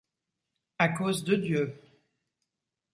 [0.79, 1.79] À cause de Dieu.